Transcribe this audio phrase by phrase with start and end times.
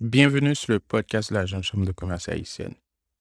[0.00, 2.74] Bienvenue sur le podcast de la Jeune Chambre de commerce haïtienne.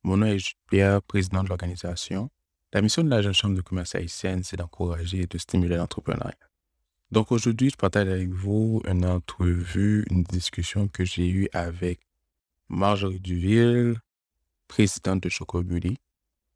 [0.03, 2.29] Mon nom est Pierre, président de l'organisation.
[2.71, 6.37] La mission de la Jeune Chambre de commerce haïtienne, c'est d'encourager et de stimuler l'entrepreneuriat.
[7.11, 11.99] Donc aujourd'hui, je partage avec vous une entrevue, une discussion que j'ai eue avec
[12.69, 13.95] Marjorie Duville,
[14.67, 15.97] présidente de Choco Beauty.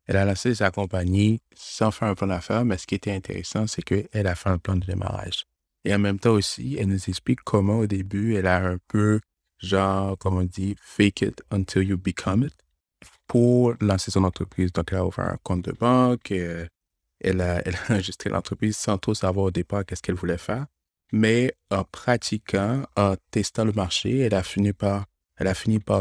[0.05, 3.65] Elle a lancé sa compagnie sans faire un plan d'affaires, mais ce qui était intéressant,
[3.65, 5.45] c'est qu'elle a fait un plan de démarrage.
[5.85, 9.19] Et en même temps aussi, elle nous explique comment au début, elle a un peu,
[9.61, 12.53] genre, comme on dit, fake it until you become it
[13.27, 14.71] pour lancer son entreprise.
[14.73, 16.69] Donc, elle a ouvert un compte de banque, elle,
[17.41, 20.65] a, elle a enregistré l'entreprise sans trop savoir au départ qu'est-ce qu'elle voulait faire.
[21.13, 25.05] Mais en pratiquant, en testant le marché, elle a fini par,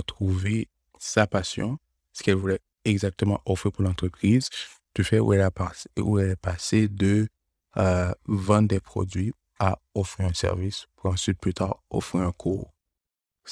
[0.06, 1.78] trouver sa passion,
[2.12, 4.48] ce qu'elle voulait exactement offrir pour l'entreprise,
[4.94, 7.28] du fait où elle est passée de
[7.76, 12.72] euh, vendre des produits à offrir un service pour ensuite plus tard offrir un cours.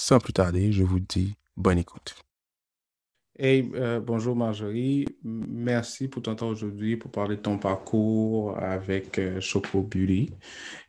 [0.00, 2.14] Sans plus tarder, je vous dis bonne écoute.
[3.36, 5.06] Hey, euh, bonjour Marjorie.
[5.24, 10.30] Merci pour ton temps aujourd'hui pour parler de ton parcours avec euh, Choco Beauty.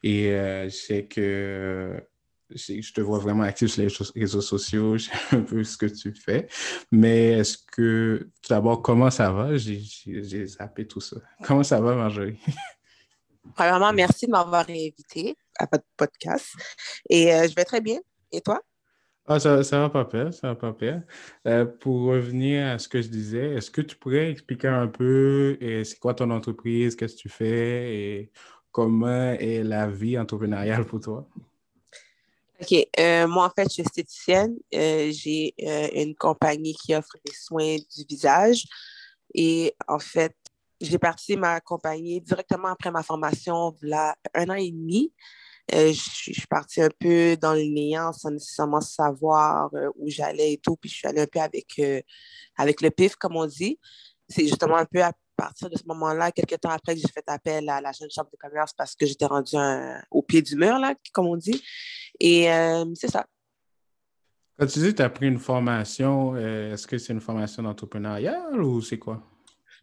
[0.04, 2.00] Et euh, je sais que
[2.52, 5.88] je te vois vraiment actif sur les réseaux sociaux, je sais un peu ce que
[5.88, 6.48] tu fais.
[6.92, 9.58] Mais est-ce que, tout d'abord, comment ça va?
[9.58, 11.18] J'ai zappé tout ça.
[11.44, 12.38] Comment ça va, Marjorie?
[13.56, 16.54] Premièrement, merci de m'avoir invité à votre podcast.
[17.10, 18.00] Et je vais très bien.
[18.32, 18.62] Et toi?
[19.32, 21.04] Ah, ça, va pas pire, ça va pas pire.
[21.46, 25.56] Euh, pour revenir à ce que je disais, est-ce que tu pourrais expliquer un peu
[25.62, 28.32] c'est quoi ton entreprise, qu'est-ce que tu fais et
[28.72, 31.30] comment est la vie entrepreneuriale pour toi?
[32.60, 32.74] OK.
[33.00, 34.56] Euh, moi, en fait, je suis esthéticienne.
[34.74, 35.54] Euh, j'ai
[35.94, 38.64] une compagnie qui offre des soins du visage.
[39.36, 40.36] Et en fait,
[40.82, 43.76] j'ai parti ma compagnie directement après ma formation,
[44.34, 45.14] un an et demi.
[45.74, 50.54] Euh, je, suis partie un peu dans le néant sans nécessairement savoir euh, où j'allais
[50.54, 50.76] et tout.
[50.78, 52.02] Puis je suis allée un peu avec, euh,
[52.58, 53.80] avec le pif, comme on dit.
[54.28, 57.24] C'est justement un peu à partir de ce moment-là, quelques temps après, que j'ai fait
[57.28, 59.56] appel à la jeune chambre de commerce parce que j'étais rendue
[60.12, 61.64] au pied du mur, là, comme on dit.
[62.20, 62.44] Et
[62.96, 63.26] c'est ça.
[64.60, 68.50] Quand tu dis que tu as pris une formation, est-ce que c'est une formation d'entrepreneuriat
[68.52, 69.24] ou c'est quoi?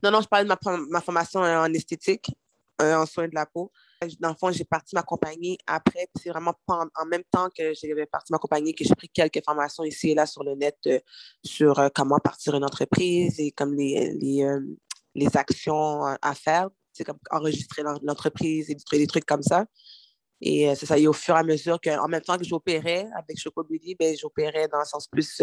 [0.03, 0.59] Non, non, je parle de ma,
[0.91, 2.31] ma formation en esthétique,
[2.79, 3.73] en soins de la peau.
[4.21, 6.09] Dans le fond, j'ai parti ma compagnie après.
[6.21, 9.85] C'est vraiment en, même temps que j'ai parti ma compagnie que j'ai pris quelques formations
[9.85, 10.99] ici et là sur le net euh,
[11.45, 14.61] sur euh, comment partir une entreprise et comme les, les, euh,
[15.15, 16.69] les actions à faire.
[16.93, 19.67] C'est comme enregistrer l'entreprise et des trucs comme ça.
[20.41, 20.99] Et c'est ça.
[20.99, 24.15] Et au fur et à mesure qu'en même temps que j'opérais avec Choco Beauty, ben,
[24.19, 25.43] j'opérais dans un sens plus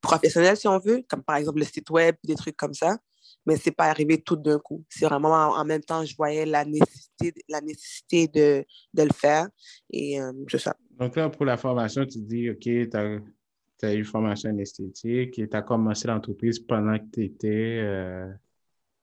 [0.00, 2.98] professionnel, si on veut, comme par exemple le site web, des trucs comme ça
[3.48, 4.84] mais ce n'est pas arrivé tout d'un coup.
[4.90, 9.48] C'est vraiment en, même temps, je voyais la nécessité, la nécessité de, de le faire.
[9.90, 10.76] Et euh, ça.
[10.98, 15.48] Donc là, pour la formation, tu dis, OK, tu as, eu formation en esthétique et
[15.48, 18.30] tu as commencé l'entreprise pendant que tu étais euh,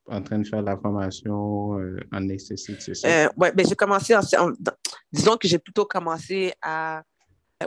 [0.07, 3.31] en train de faire la formation euh, en esthétique, c'est ça?
[3.37, 4.21] oui, ben, j'ai commencé, en,
[5.11, 7.01] disons que j'ai plutôt commencé à euh,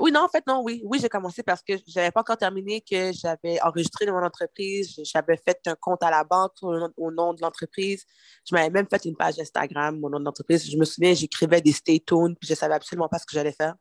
[0.00, 0.82] oui, non, en fait, non, oui.
[0.84, 4.25] Oui, j'ai commencé parce que je n'avais pas encore terminé, que j'avais enregistré dans mon
[4.25, 8.04] entreprise, j'avais fait un compte à la banque au, nom de l'entreprise.
[8.48, 10.71] Je m'avais même fait une page Instagram, mon nom de l'entreprise.
[10.71, 13.32] Je me souviens, j'écrivais des stay tuned, puis je ne savais absolument pas ce que
[13.32, 13.75] j'allais faire.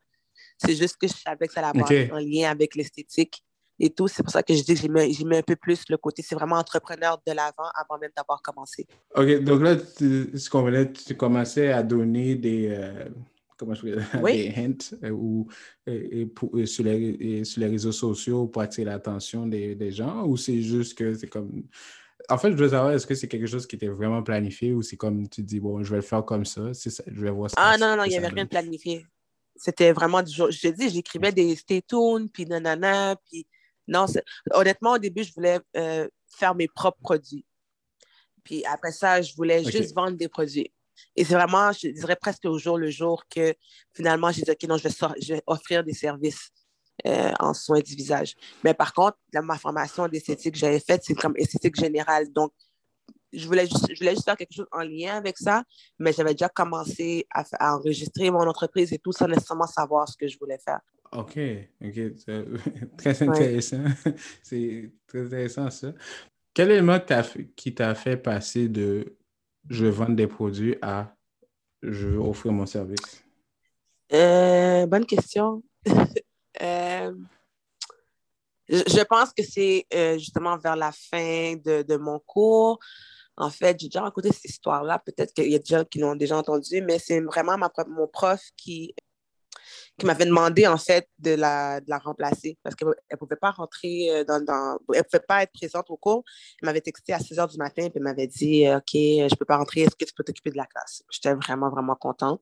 [0.58, 3.44] C'est juste que je savais que ça allait avoir un lien avec l'esthétique
[3.78, 4.08] et tout.
[4.08, 4.90] C'est pour ça que je dis que j'ai
[5.26, 8.88] mis, un peu plus le côté, c'est vraiment entrepreneur de l'avant avant même d'avoir commencé.
[9.14, 12.70] OK, donc là, ce qu'on voulait, tu commençais à donner des.
[12.70, 13.10] Euh,
[13.58, 15.48] comment je des hints euh, ou,
[15.86, 16.28] et,
[16.66, 20.98] sur, les, sur, les, réseaux sociaux pour attirer l'attention des, des, gens ou c'est juste
[20.98, 21.64] que c'est comme.
[22.30, 24.82] En fait, je veux savoir, est-ce que c'est quelque chose qui était vraiment planifié ou
[24.82, 27.50] c'est comme tu dis, bon, je vais le faire comme ça, ça je vais voir
[27.50, 27.56] ça.
[27.60, 29.06] Ah non, non, il n'y avait rien de planifié.
[29.56, 30.52] C'était vraiment du jour.
[30.52, 33.48] Je dis, j'écrivais des stay tuned, puis nanana, puis
[33.88, 34.06] non,
[34.52, 37.46] honnêtement, au début, je voulais euh, faire mes propres produits.
[38.44, 40.72] Puis après ça, je voulais juste vendre des produits.
[41.16, 43.54] Et c'est vraiment, je dirais presque au jour le jour que
[43.94, 46.50] finalement, j'ai dit, OK, non, je vais, offrir des services
[47.06, 48.36] euh, en soins du visage.
[48.64, 52.32] Mais par contre, ma formation d'esthétique que j'avais faite, c'est comme esthétique générale.
[52.32, 52.52] Donc,
[53.34, 55.64] je voulais, juste, je voulais juste faire quelque chose en lien avec ça,
[56.00, 60.28] mais j'avais déjà commencé à, enregistrer mon entreprise et tout sans nécessairement savoir ce que
[60.28, 60.80] je voulais faire.
[61.12, 61.40] OK,
[61.84, 62.96] OK.
[62.98, 63.84] Très intéressant.
[64.44, 65.94] C'est très intéressant ça.
[66.54, 67.00] Quel élément
[67.56, 69.16] qui t'a fait passer de
[69.70, 71.14] je vends des produits à
[71.82, 73.24] je veux offrir mon service?
[74.14, 75.64] Euh, bonne question.
[76.60, 77.14] Euh,
[78.68, 82.80] je pense que c'est euh, justement vers la fin de, mon cours.
[83.36, 84.98] En fait, j'ai déjà raconté cette histoire-là.
[84.98, 88.42] Peut-être qu'il y a des gens qui l'ont déjà entendu, mais c'est vraiment mon prof
[88.58, 88.96] qui,
[89.98, 93.52] qui m'avait demandé, en fait, de la, de la remplacer parce qu'elle ne pouvait pas
[93.52, 96.24] rentrer euh, dans, dans, Elle pouvait pas être présente au cours.
[96.62, 99.46] Elle m'avait texté à 6 h du matin et m'avait dit OK, je ne peux
[99.46, 101.04] pas rentrer, est-ce que tu peux t'occuper de la classe?
[101.10, 102.42] J'étais vraiment, vraiment contente.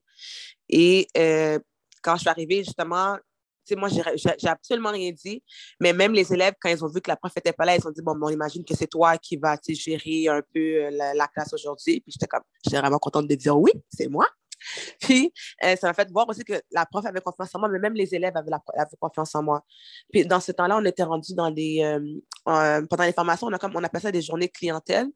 [0.69, 1.60] Et euh,
[2.02, 3.18] quand je suis arrivée, justement,
[3.66, 5.42] tu sais, moi, j'ai absolument rien dit,
[5.80, 7.88] mais même les élèves, quand ils ont vu que la prof n'était pas là, ils
[7.88, 11.28] ont dit Bon, on imagine que c'est toi qui vas gérer un peu euh, la,
[11.28, 12.00] classe aujourd'hui.
[12.02, 14.28] Puis j'étais comme, j'étais vraiment contente de dire oui, c'est moi.
[15.02, 15.31] Puis,
[15.63, 17.94] euh, ça m'a fait voir aussi que la prof avait confiance en moi, mais même
[17.94, 19.63] les élèves avaient, la, confiance en moi.
[20.12, 21.81] Puis, dans ce temps-là, on était rendu dans des.
[21.84, 25.07] Euh, pendant les formations, on, a comme, on appelle ça des journées clientèle.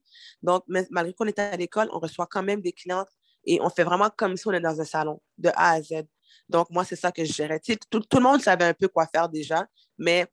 [0.42, 3.10] Donc, malgré qu'on était à l'école, on reçoit quand même des clientes
[3.46, 6.04] et on fait vraiment comme si on était dans un salon, de A à Z.
[6.50, 7.60] Donc, moi, c'est ça que je gérais.
[7.60, 10.28] Tout, tout, le monde savait un peu quoi faire déjà, mais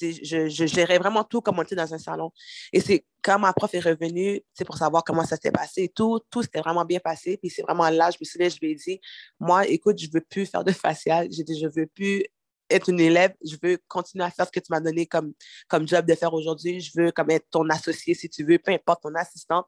[0.00, 2.32] je, je, gérais vraiment tout comme on était dans un salon.
[2.72, 5.90] Et c'est quand ma prof est revenue, c'est pour savoir comment ça s'est passé.
[5.94, 7.36] Tout, tout s'était vraiment bien passé.
[7.36, 9.00] Puis c'est vraiment là, je me souviens, je lui ai dit,
[9.38, 11.28] moi, écoute, je ne veux plus faire de facial.
[11.30, 12.24] J'ai dit, je veux plus
[12.70, 13.32] être une élève.
[13.44, 15.32] Je veux continuer à faire ce que tu m'as donné comme,
[15.68, 16.80] comme job de faire aujourd'hui.
[16.80, 19.64] Je veux comme être ton associé, si tu veux, peu importe, ton assistant.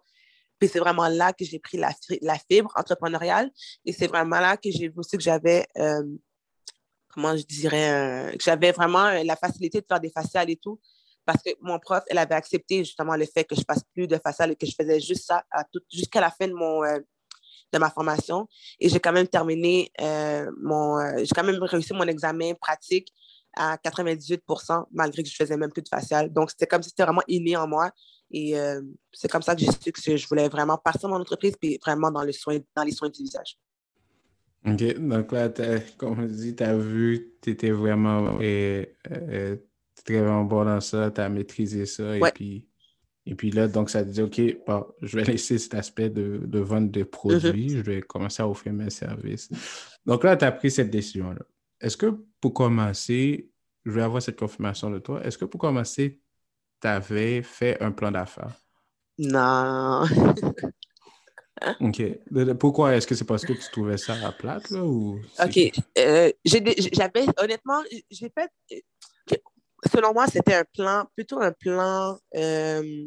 [0.59, 1.91] Puis c'est vraiment là que j'ai pris la,
[2.23, 3.50] la, fibre entrepreneuriale.
[3.85, 5.67] Et c'est vraiment là que j'ai vu aussi que j'avais...
[5.79, 6.03] Euh,
[7.14, 10.81] comment je dirais, que j'avais vraiment euh, la facilité de faire des faciales et tout,
[11.25, 14.19] parce que mon prof, elle avait accepté justement le fait que je fasse plus de
[14.19, 15.44] faciales et que je faisais juste ça
[15.90, 16.99] jusqu'à la fin de mon euh,
[17.72, 18.46] de ma formation.
[18.78, 23.12] Et j'ai quand même terminé euh, mon, j'ai quand même réussi mon examen pratique
[23.56, 26.32] à 98% malgré que je faisais même plus de faciales.
[26.32, 27.90] Donc, c'était comme si c'était vraiment inné en moi.
[28.31, 28.55] Et
[29.12, 31.78] c'est comme ça que j'ai su que je voulais vraiment partir de mon entreprise puis
[31.84, 33.56] vraiment dans, le soin, dans les soins du visage.
[34.66, 34.99] OK.
[34.99, 35.49] Donc là,
[35.99, 39.56] comme je dis, tu as vu, tu étais vraiment, euh, euh,
[40.06, 42.16] vraiment bon dans ça, tu as maîtrisé ça.
[42.16, 42.66] Et, puis,
[43.26, 44.40] et puis là, donc ça te dit, OK,
[45.02, 47.76] je vais laisser cet aspect de, de vente de produits, mm-hmm.
[47.76, 49.50] je vais commencer à offrir mes services.
[50.06, 51.43] Donc là, tu as pris cette décision-là.
[51.81, 53.50] Est-ce que pour commencer,
[53.84, 56.20] je vais avoir cette confirmation de toi, est-ce que pour commencer,
[56.81, 58.55] tu avais fait un plan d'affaires?
[59.19, 60.05] Non.
[61.81, 62.03] OK.
[62.59, 62.97] Pourquoi?
[62.97, 65.21] Est-ce que c'est parce que tu trouvais ça à plate, là, ou...
[65.43, 65.73] OK.
[65.99, 68.83] Euh, j'avais, honnêtement, j'ai fait...
[69.93, 73.06] Selon moi, c'était un plan, plutôt un plan, euh,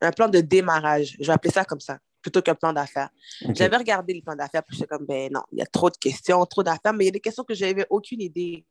[0.00, 1.16] un plan de démarrage.
[1.18, 3.10] Je vais appeler ça comme ça, plutôt qu'un plan d'affaires.
[3.54, 5.96] J'avais regardé le plan d'affaires, puis j'étais comme, ben non, il y a trop de
[5.96, 8.64] questions, trop d'affaires, mais il y a des questions que je n'avais aucune idée.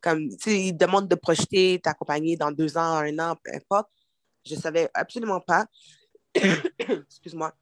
[0.00, 3.52] Comme, tu sais, ils demandent de projeter ta compagnie dans deux ans, un an, peu
[3.54, 3.88] importe.
[4.44, 5.66] Je ne savais absolument pas.
[6.34, 7.54] Excuse-moi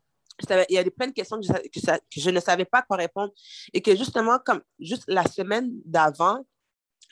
[0.68, 1.46] il y a plein de questions que
[2.16, 3.32] je, ne savais pas quoi répondre
[3.72, 6.44] et que justement, comme juste la semaine d'avant,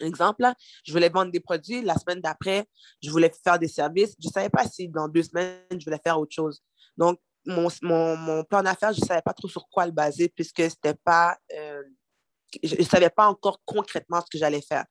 [0.00, 0.44] exemple,
[0.84, 2.66] je voulais vendre des produits, la semaine d'après,
[3.02, 4.14] je voulais faire des services.
[4.20, 6.60] Je ne savais pas si dans deux semaines, je voulais faire autre chose.
[6.96, 10.28] Donc, mon, mon, mon plan d'affaires, je ne savais pas trop sur quoi le baser
[10.28, 11.82] puisque c'était pas, euh,
[12.62, 14.84] je ne savais pas encore concrètement ce que j'allais faire.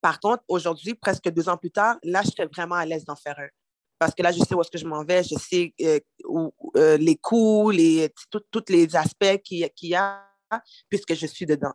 [0.00, 3.16] Par contre, aujourd'hui, presque deux ans plus tard, là, je suis vraiment à l'aise d'en
[3.16, 3.48] faire un
[3.98, 6.52] parce que là, je sais où est-ce que je m'en vais, je sais euh, où,
[6.76, 10.24] euh, les coûts, les, tous les aspects qu'il y a,
[10.88, 11.72] puisque je suis dedans.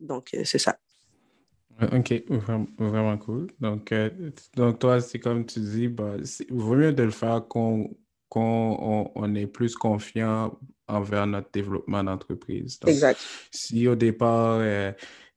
[0.00, 0.76] Donc, euh, c'est ça.
[1.92, 2.22] OK,
[2.78, 3.48] vraiment, cool.
[3.58, 3.92] Donc,
[4.54, 7.88] donc toi, c'est comme tu dis, bah, il vaut mieux de le faire quand,
[8.36, 10.56] on, on, est plus confiant
[10.86, 12.78] envers notre développement d'entreprise.
[12.86, 13.18] Exact.
[13.50, 14.60] Si au départ,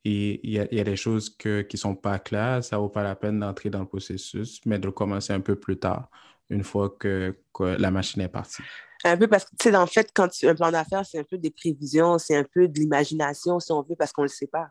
[0.03, 3.15] il y, a, des choses qui ne sont pas claires, ça ne vaut pas la
[3.15, 6.09] peine d'entrer dans le processus, mais de commencer un peu plus tard,
[6.49, 8.63] une fois que, la machine est partie.
[9.03, 11.23] Un peu parce que, tu sais, en fait, quand tu un plan d'affaires, c'est un
[11.23, 14.33] peu des prévisions, c'est un peu de l'imagination, si on veut, parce qu'on ne le
[14.33, 14.69] sait pas.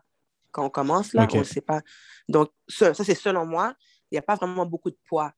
[0.51, 1.81] Quand on commence, là, on ne le sait pas.
[2.27, 3.73] Donc, ça, c'est selon moi,
[4.11, 5.31] il n'y a pas vraiment beaucoup de poids.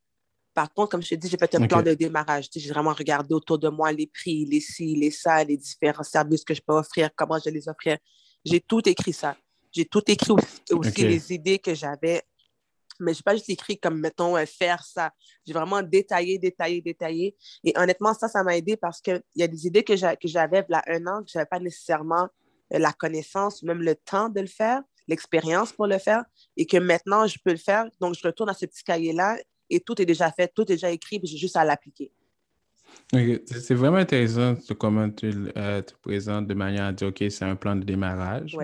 [0.54, 2.50] Par contre, comme je te dis, j'ai fait un plan de démarrage.
[2.54, 6.44] J'ai vraiment regardé autour de moi les prix, les ci, les ça, les différents services
[6.44, 7.98] que je peux offrir, comment je les offrir.
[8.44, 9.36] J'ai tout écrit ça.
[9.72, 10.32] J'ai tout écrit
[10.72, 12.24] aussi, les idées que j'avais.
[13.00, 15.12] Mais je n'ai pas juste écrit comme, mettons, euh, faire ça.
[15.46, 17.36] J'ai vraiment détaillé, détaillé, détaillé.
[17.64, 20.72] Et honnêtement, ça, ça m'a aidé parce qu'il y a des idées que j'avais il
[20.72, 22.28] y a un an, que je n'avais pas nécessairement
[22.74, 26.26] euh, la connaissance, même le temps de le faire, l'expérience pour le faire,
[26.58, 27.86] et que maintenant, je peux le faire.
[28.02, 29.38] Donc, je retourne à ce petit cahier-là
[29.70, 32.12] et tout est déjà fait, tout est déjà écrit, j'ai juste à l'appliquer.
[33.12, 37.56] C'est vraiment intéressant comment tu euh, te présentes de manière à dire, OK, c'est un
[37.56, 38.56] plan de démarrage.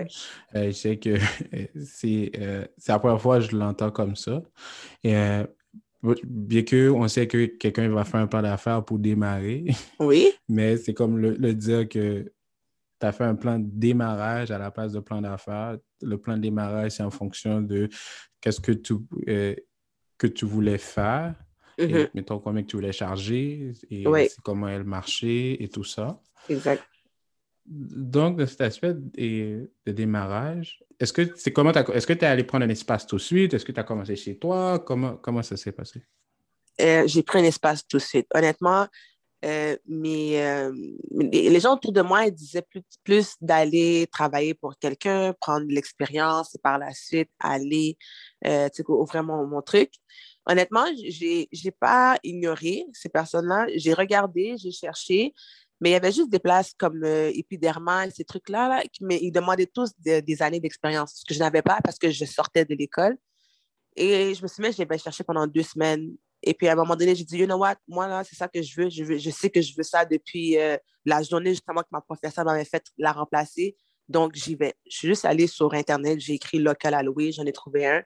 [0.54, 1.10] Euh, je sais que
[1.54, 4.42] euh, c'est la première fois que je l'entends comme ça.
[5.02, 5.14] Et,
[6.24, 9.66] bien qu'on sait que quelqu'un va faire un plan d'affaires pour démarrer.
[9.98, 10.28] Oui.
[10.48, 12.32] mais c'est comme le, dire que
[13.00, 15.78] tu as fait un plan de démarrage à la place de plan d'affaires.
[16.00, 17.88] Le plan de démarrage, c'est en fonction de
[18.40, 18.94] qu'est-ce que tu,
[19.26, 21.34] que tu voulais faire
[21.78, 22.08] Mm-hmm.
[22.14, 24.04] mettons combien que tu voulais charger et
[24.42, 26.20] comment elle marchait et tout ça.
[26.48, 26.82] Exact.
[27.66, 32.44] donc, de cet aspect de, démarrage, est-ce que c'est comment est-ce que tu es allé
[32.44, 33.52] prendre un espace tout de suite?
[33.52, 34.78] Est-ce que tu as commencé chez toi?
[34.78, 36.02] Comment, comment ça s'est passé?
[36.80, 38.26] Euh, j'ai pris un espace tout de suite.
[38.34, 38.86] Honnêtement,
[39.44, 40.72] euh, mais, euh,
[41.10, 46.54] les gens autour de moi ils disaient plus, plus d'aller travailler pour quelqu'un, prendre l'expérience
[46.54, 47.98] et par la suite aller
[48.88, 49.92] ouvrir mon, mon truc.
[50.46, 53.66] Honnêtement, je n'ai pas ignoré ces personnes-là.
[53.74, 55.34] J'ai regardé, j'ai cherché,
[55.80, 59.32] mais il y avait juste des places comme euh, Epidermal, ces trucs-là, là, mais ils
[59.32, 62.74] demandaient tous des années d'expérience, ce que je n'avais pas parce que je sortais de
[62.74, 63.16] l'école.
[63.96, 66.14] Et je me suis mis, je l'ai cherché pendant deux semaines.
[66.42, 68.46] Et puis à un moment donné, j'ai dit, you know what, moi, là, c'est ça
[68.46, 68.90] que je veux.
[68.90, 72.00] Je, veux, je sais que je veux ça depuis euh, la journée justement que ma
[72.00, 73.76] professeure m'avait fait la remplacer.
[74.08, 74.74] Donc, j'y vais.
[74.88, 78.02] Je suis juste allée sur Internet, j'ai écrit local à louer, j'en ai trouvé un.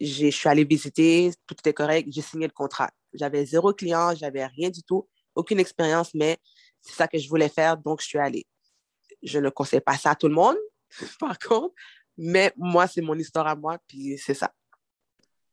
[0.00, 2.90] Je suis allée visiter, tout était correct, j'ai signé le contrat.
[3.12, 6.38] J'avais zéro client, j'avais rien du tout, aucune expérience, mais
[6.80, 8.46] c'est ça que je voulais faire, donc je suis allée.
[9.22, 10.56] Je ne conseille pas ça à tout le monde,
[11.20, 11.74] par contre,
[12.16, 14.52] mais moi, c'est mon histoire à moi, puis c'est ça.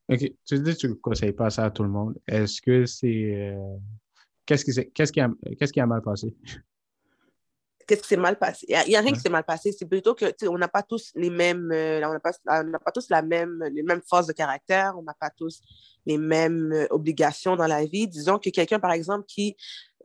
[0.09, 0.19] OK.
[0.45, 2.17] Tu dis que tu ne conseilles pas ça à tout le monde.
[2.27, 3.53] Est-ce que c'est.
[3.53, 3.77] Euh,
[4.45, 6.33] qu'est-ce, qui qu'est-ce, qui a, qu'est-ce qui a mal passé?
[7.87, 8.65] Qu'est-ce qui s'est mal passé?
[8.67, 9.71] Il n'y a, rien qui s'est mal passé.
[9.71, 11.71] C'est plutôt que, on n'a pas tous les mêmes.
[11.71, 14.97] Euh, on n'a pas, pas, tous la même, les mêmes forces de caractère.
[14.97, 15.61] On n'a pas tous
[16.05, 18.05] les mêmes euh, obligations dans la vie.
[18.09, 19.55] Disons que quelqu'un, par exemple, qui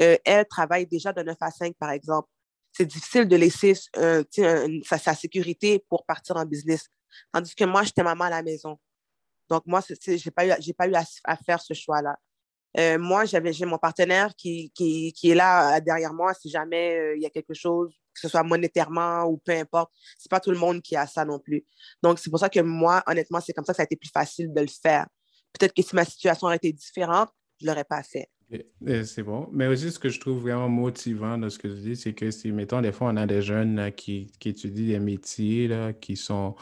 [0.01, 2.29] euh, elle travaille déjà de 9 à 5, par exemple.
[2.73, 6.87] C'est difficile de laisser sa, sécurité pour partir en business.
[7.33, 8.79] Tandis que moi, j'étais maman à la maison.
[9.51, 12.17] Donc, moi, je n'ai pas eu, pas eu à, faire ce choix-là.
[12.79, 17.23] Euh, moi, j'ai mon partenaire qui, qui, qui, est là derrière moi si jamais il
[17.23, 19.91] y a quelque chose, que ce soit monétairement ou peu importe.
[20.19, 21.64] Ce n'est pas tout le monde qui a ça non plus.
[22.02, 24.11] Donc, c'est pour ça que moi, honnêtement, c'est comme ça que ça a été plus
[24.11, 25.07] facile de le faire.
[25.52, 27.29] Peut-être que si ma situation aurait été différente,
[27.61, 28.29] je l'aurais pas fait.
[29.05, 29.49] C'est bon.
[29.52, 32.31] Mais aussi, ce que je trouve vraiment motivant dans ce que tu dis, c'est que
[32.31, 36.17] si, mettons, des fois, on a des jeunes qui, qui, étudient des métiers là, qui,
[36.17, 36.55] sont,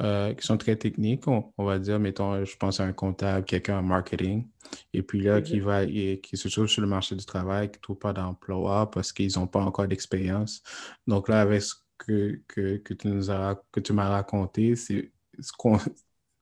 [0.00, 3.78] euh, qui sont très techniques, on, va dire, mettons, je pense à un comptable, quelqu'un
[3.78, 4.48] en marketing,
[4.92, 5.62] et puis là, qui, mm-hmm.
[5.62, 8.90] va, et, qui se trouve sur le marché du travail, qui ne trouve pas d'emploi
[8.90, 10.62] parce qu'ils n'ont pas encore d'expérience.
[11.06, 15.12] Donc là, avec ce que, que, que tu nous as, que tu m'as raconté, c'est
[15.38, 15.78] ce qu'on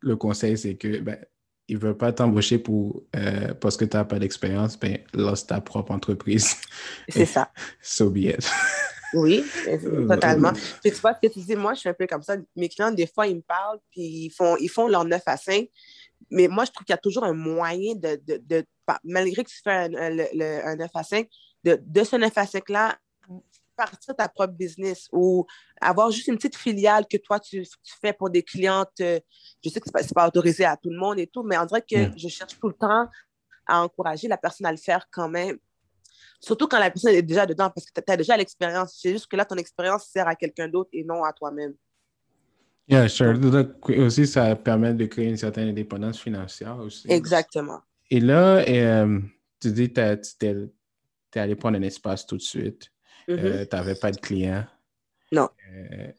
[0.01, 1.19] le conseil, c'est que ben,
[1.69, 5.47] ils ne veulent pas t'embaucher pour, euh, parce que tu n'as pas d'expérience, ben, lance
[5.47, 6.57] ta propre entreprise.
[7.09, 7.51] C'est ça.
[7.83, 8.51] so be it.
[9.15, 9.45] oui,
[10.09, 10.53] totalement.
[10.83, 12.37] Puis tu vois, ce que tu dis, moi, je suis un peu comme ça.
[12.57, 15.37] Mes clients, des fois, ils me parlent, puis ils font, ils font leur 9 à
[15.37, 15.69] 5.
[16.31, 18.65] Mais moi, je trouve qu'il y a toujours un moyen de, de, de
[19.05, 21.29] malgré que tu fais un, un 9 à 5,
[21.65, 22.97] de, de ce 9 à 5-là,
[23.79, 25.47] partir ta propre business ou
[25.81, 27.65] avoir juste une petite filiale que toi, tu,
[28.01, 29.01] fais pour des clientes.
[29.01, 29.21] Euh,
[29.65, 31.65] je sais que ce n'est pas, autorisé à tout le monde et tout, mais on
[31.65, 33.09] dirait que je cherche tout le temps
[33.67, 35.59] à encourager la personne à le faire quand même.
[36.41, 38.99] Surtout quand la personne est déjà dedans, parce que tu as déjà l'expérience.
[39.01, 41.75] C'est juste que là, ton expérience sert à quelqu'un d'autre et non à toi-même.
[42.89, 43.39] Yeah, sure.
[43.99, 47.11] aussi, ça permet de créer une certaine indépendance financière aussi.
[47.11, 47.81] Exactement.
[48.11, 49.21] Et là, euh,
[49.61, 52.91] tu dis que tu es allé prendre un espace tout de suite.
[53.29, 53.45] Mm-hmm.
[53.45, 54.65] Euh, tu n'avais pas de clients.
[55.31, 55.51] Non.
[55.71, 56.11] Euh,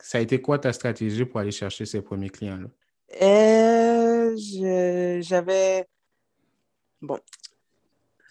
[0.00, 2.68] ça a été quoi ta stratégie pour aller chercher ces premiers clients-là?
[5.20, 5.86] J'avais.
[7.02, 7.18] Bon,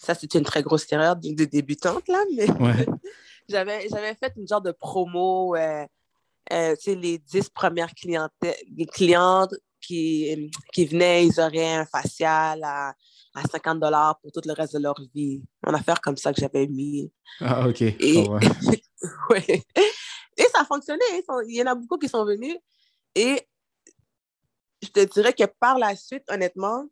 [0.04, 2.48] ça, c'est une très grosse erreur de, débutante, là, mais
[3.50, 5.56] j'avais fait une genre de promo.
[5.56, 12.94] sais, les 10 premières clientes qui, qui venaient, ils auraient un facial à
[13.34, 15.44] à 50 dollars pour tout le reste de leur vie.
[15.68, 17.12] Une affaire comme ça que j'avais mis.
[17.40, 17.82] Ah, OK.
[17.82, 17.96] Et,
[19.38, 21.04] et ça a fonctionné.
[21.48, 22.56] Il y en a beaucoup qui sont venus.
[23.16, 23.42] Et
[24.82, 26.86] je te dirais que par la suite, honnêtement,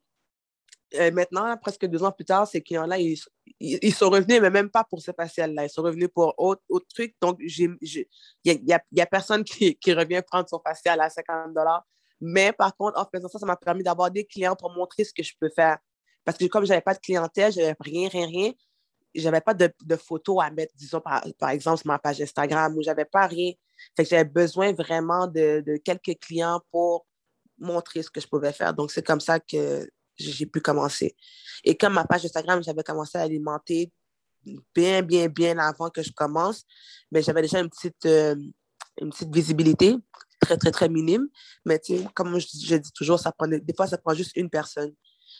[0.95, 3.17] euh, maintenant, presque deux ans plus tard, ces clients-là, ils,
[3.59, 5.65] ils, sont revenus, mais même pas pour ce facial-là.
[5.65, 7.15] Ils sont revenus pour autre, autre truc.
[7.21, 7.77] Donc, il
[8.45, 11.85] n'y a, y a, personne qui, qui, revient prendre son facial à 50 dollars.
[12.19, 15.13] Mais par contre, en faisant ça, ça m'a permis d'avoir des clients pour montrer ce
[15.13, 15.77] que je peux faire.
[16.23, 18.51] Parce que comme je n'avais pas de clientèle, je n'avais rien, rien, rien,
[19.15, 22.21] je n'avais pas de, de, photos à mettre, disons, par, par, exemple, sur ma page
[22.21, 23.53] Instagram, où j'avais pas rien.
[23.95, 27.07] Fait que j'avais besoin vraiment de, de, quelques clients pour
[27.57, 28.73] montrer ce que je pouvais faire.
[28.73, 29.89] Donc, c'est comme ça que
[30.21, 31.15] j'ai pu commencer.
[31.63, 33.91] Et comme ma page Instagram, j'avais commencé à alimenter
[34.73, 36.63] bien, bien, bien avant que je commence,
[37.11, 38.35] mais j'avais déjà une petite, euh,
[38.99, 39.95] une petite visibilité
[40.39, 41.27] très, très, très minime.
[41.65, 44.31] Mais tu sais, comme je, je, dis toujours, ça prend, des fois, ça prend juste
[44.35, 44.93] une personne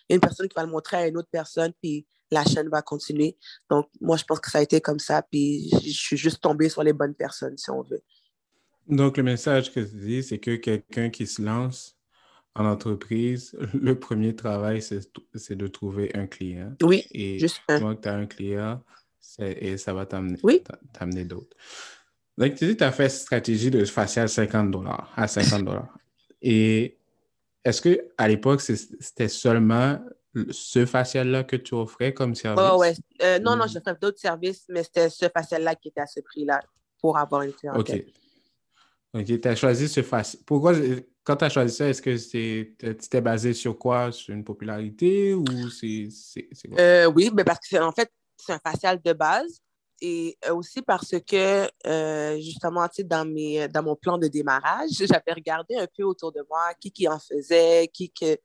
[0.09, 3.37] une personne qui va le montrer à une autre personne, puis la chaîne va continuer.
[3.69, 6.69] Donc, moi, je pense que ça a été comme ça, puis je suis juste tombée
[6.69, 8.01] sur les bonnes personnes, si on veut.
[8.87, 11.95] Donc, le message que tu dis, c'est que quelqu'un qui se lance
[12.55, 16.73] en entreprise, le premier travail, c'est de trouver un client.
[16.81, 17.95] Oui, et juste un.
[17.95, 18.83] que tu as un client,
[19.39, 20.63] et ça va t'amener oui.
[21.25, 21.55] d'autres.
[22.37, 25.97] Donc, tu dis tu as fait stratégie de facial 50 dollars à 50 dollars.
[26.41, 26.97] Et
[27.63, 29.99] est-ce que à l'époque, c'était seulement
[30.49, 32.65] ce facial-là que tu offrais comme service?
[32.71, 32.93] Oh, ouais.
[33.21, 36.61] Euh, non, non, j'offrais d'autres services, mais c'était ce facial-là qui était à ce prix-là
[36.99, 37.99] pour avoir une clientèle.
[37.99, 38.05] OK.
[39.13, 40.41] OK, tu as choisi ce facial.
[40.45, 40.73] Pourquoi,
[41.23, 44.11] quand tu as choisi ça, est-ce que c'était basé sur quoi?
[44.11, 46.07] Sur une popularité ou c'est
[46.69, 46.79] quoi?
[46.79, 49.61] Euh, oui, mais parce que en fait, c'est un facial de base
[50.01, 54.89] et aussi parce que, euh, justement, dans, mes, dans mon plan de démarrage,
[55.21, 58.37] j'avais regardé un peu autour de moi qui, qui en faisait, qui que.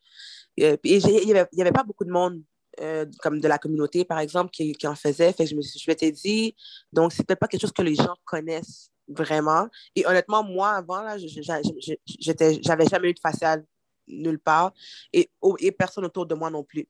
[0.60, 2.42] Euh, il n'y avait, pas beaucoup de monde,
[2.80, 5.32] euh, comme de la communauté, par exemple, qui, qui en faisait.
[5.32, 6.54] Fait je me je m'étais dit,
[6.92, 9.68] donc, c'est peut-être pas quelque chose que les gens connaissent vraiment.
[9.94, 13.64] Et honnêtement, moi, avant, là, j'avais jamais eu de facial
[14.08, 14.72] nulle part
[15.12, 16.88] et, et personne autour de moi non plus.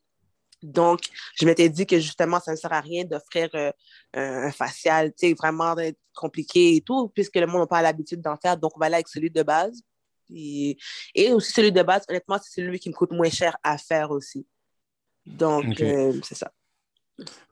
[0.63, 1.01] Donc,
[1.39, 3.71] je m'étais dit que justement, ça ne sert à rien d'offrir euh,
[4.13, 5.75] un facial, tu sais, vraiment
[6.15, 8.57] compliqué et tout, puisque le monde n'a pas l'habitude d'en faire.
[8.57, 9.83] Donc, on va aller avec celui de base.
[10.35, 10.77] Et,
[11.33, 14.47] aussi, celui de base, honnêtement, c'est celui qui me coûte moins cher à faire aussi.
[15.25, 16.51] Donc, euh, c'est ça.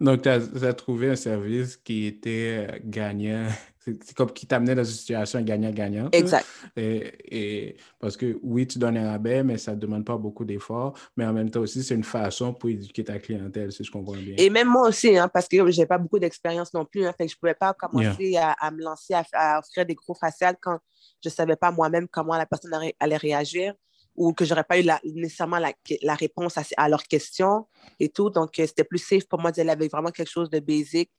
[0.00, 3.49] Donc, tu as, trouvé un service qui était euh, gagnant
[4.02, 6.09] c'est comme qui t'amenait dans une situation gagnant-gagnant.
[6.12, 6.47] Exact.
[6.76, 10.99] Et, parce que oui, tu donnes un rabais, mais ça ne demande pas beaucoup d'efforts.
[11.16, 14.12] Mais en même temps aussi, c'est une façon pour éduquer ta clientèle, si je comprends
[14.12, 14.35] bien.
[14.38, 17.06] Et même moi aussi, hein, parce que je n'ai pas beaucoup d'expérience non plus.
[17.06, 20.14] Hein, fait que je ne pouvais pas commencer à, me lancer à, offrir des gros
[20.14, 20.78] faciales quand
[21.23, 23.75] je ne savais pas moi-même comment la personne allait réagir
[24.14, 27.66] ou que je n'aurais pas eu nécessairement la, la réponse à, à, leurs questions
[27.99, 28.30] et tout.
[28.30, 31.11] Donc, euh, c'était plus safe pour moi d'y aller avec vraiment quelque chose de basic.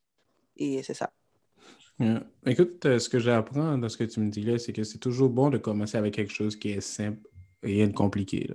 [0.56, 1.10] Et c'est ça.
[2.44, 4.98] Écoute, euh, ce que j'apprends dans ce que tu me dis là, c'est que c'est
[4.98, 7.20] toujours bon de commencer avec quelque chose qui est simple,
[7.62, 8.50] rien de compliqué.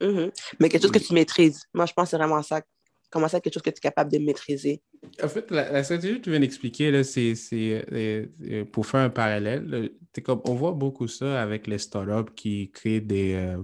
[0.00, 0.30] Mm-hmm.
[0.60, 1.64] Mais quelque chose que tu maîtrises.
[1.74, 2.62] Moi, je pense que c'est vraiment ça.
[3.10, 4.82] Commencer avec quelque chose que tu es capable de maîtriser.
[5.22, 9.90] En fait, la, stratégie que tu viens d'expliquer, c'est euh, euh, pour faire un parallèle.
[10.24, 13.56] Comme, on voit beaucoup ça avec les startups qui créent des,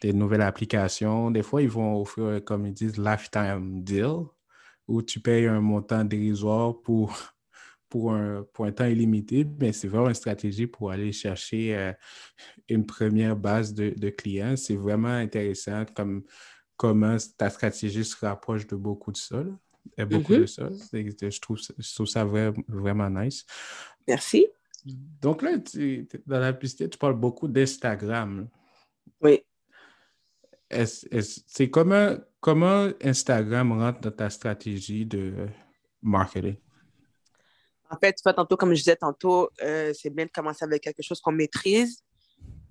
[0.00, 1.30] des nouvelles applications.
[1.30, 4.26] Des fois, ils vont offrir, comme ils disent, lifetime deal,
[4.86, 7.16] où tu payes un montant dérisoire pour
[7.88, 11.92] pour un, pour un temps illimité, mais c'est vraiment une stratégie pour aller chercher euh,
[12.68, 14.56] une première base de, de clients.
[14.56, 16.24] C'est vraiment intéressant comme
[16.76, 19.44] comment ta stratégie se rapproche de beaucoup de ça.
[19.44, 20.04] Là.
[20.06, 20.40] Beaucoup mm-hmm.
[20.40, 20.68] de ça.
[20.92, 23.44] Je trouve, je trouve ça vraiment nice.
[24.08, 24.48] Merci.
[24.84, 25.56] Donc là,
[26.26, 28.48] dans la publicité, tu parles beaucoup d'Instagram.
[29.20, 29.44] Oui.
[30.70, 35.48] C'est comment, Instagram rentre dans ta stratégie de
[36.02, 36.56] marketing?
[37.90, 41.20] En fait, tantôt, comme je disais tantôt, euh, c'est bien de commencer avec quelque chose
[41.20, 42.02] qu'on maîtrise.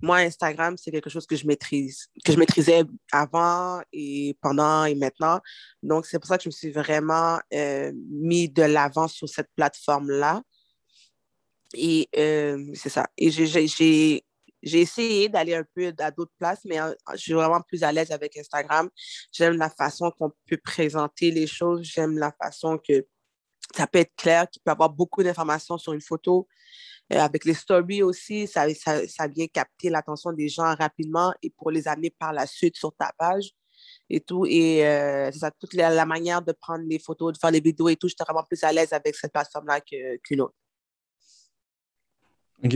[0.02, 4.94] Moi, Instagram, c'est quelque chose que je maîtrise, que je maîtrisais avant et pendant et
[4.94, 5.40] maintenant.
[5.82, 9.48] Donc, c'est pour ça que je me suis vraiment euh, mis de l'avant sur cette
[9.56, 10.42] plateforme-là.
[11.74, 13.08] Et euh, c'est ça.
[13.16, 14.24] Et j'ai
[14.72, 16.78] essayé d'aller un peu à d'autres places, mais
[17.12, 18.88] je suis vraiment plus à l'aise avec Instagram.
[19.32, 21.82] J'aime la façon qu'on peut présenter les choses.
[21.82, 23.06] J'aime la façon que
[23.74, 26.46] ça peut être clair, qu'il peut avoir beaucoup d'informations sur une photo.
[27.12, 31.86] Euh, avec les stories aussi, ça, vient capter l'attention des gens rapidement et pour les
[31.86, 33.50] amener par la suite sur ta page
[34.08, 34.46] et tout.
[34.46, 37.96] Et euh, ça, toute la, manière de prendre les photos, de faire les vidéos et
[37.96, 40.54] tout, j'étais vraiment plus à l'aise avec cette plateforme-là qu'une autre.
[42.64, 42.74] OK.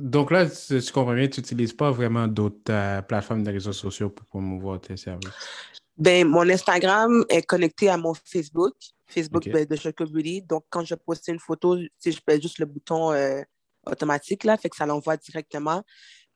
[0.00, 3.72] Donc là, si je comprends bien, tu n'utilises pas vraiment d'autres euh, plateformes de réseaux
[3.72, 5.30] sociaux pour promouvoir tes services?
[5.98, 8.74] Ben, mon Instagram est connecté à mon Facebook.
[9.06, 10.04] Facebook ben, de Choco.
[10.48, 13.42] Donc, quand je poste une photo, je fais juste le bouton euh,
[13.86, 15.82] automatique, là, fait que ça l'envoie directement.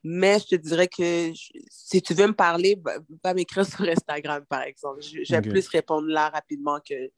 [0.03, 1.31] Mais je te dirais que
[1.67, 2.79] si tu veux me parler,
[3.23, 4.99] va, m'écrire sur Instagram, par exemple.
[5.01, 7.09] J'aime plus répondre là rapidement que,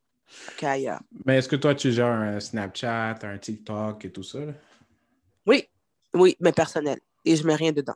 [0.58, 1.02] qu'ailleurs.
[1.26, 4.40] Mais est-ce que toi, tu gères un Snapchat, un TikTok et tout ça?
[6.20, 7.00] Oui, mais personnel.
[7.26, 7.96] Et je mets rien dedans.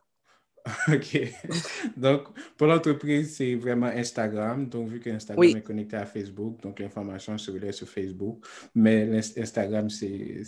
[0.87, 1.33] OK.
[1.97, 4.67] donc, pour l'entreprise, c'est vraiment Instagram.
[4.67, 8.45] Donc, vu qu'Instagram est connecté à Facebook, donc l'information se relaie sur Facebook.
[8.75, 10.43] Mais Instagram, c'est